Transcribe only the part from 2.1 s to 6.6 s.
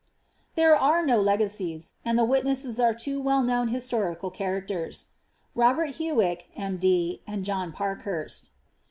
tlie witnesses are two well known historical characters, Robert Huyck,